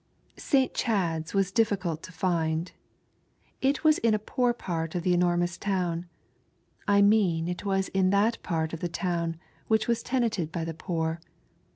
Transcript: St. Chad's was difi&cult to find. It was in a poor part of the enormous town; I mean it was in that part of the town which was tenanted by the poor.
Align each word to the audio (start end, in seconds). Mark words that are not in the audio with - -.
St. 0.39 0.73
Chad's 0.73 1.35
was 1.35 1.51
difi&cult 1.51 2.01
to 2.01 2.11
find. 2.11 2.71
It 3.61 3.83
was 3.83 3.99
in 3.99 4.15
a 4.15 4.17
poor 4.17 4.51
part 4.51 4.95
of 4.95 5.03
the 5.03 5.13
enormous 5.13 5.59
town; 5.59 6.07
I 6.87 7.03
mean 7.03 7.47
it 7.47 7.65
was 7.65 7.89
in 7.89 8.09
that 8.09 8.41
part 8.41 8.73
of 8.73 8.79
the 8.79 8.89
town 8.89 9.37
which 9.67 9.87
was 9.87 10.01
tenanted 10.01 10.51
by 10.51 10.65
the 10.65 10.73
poor. 10.73 11.19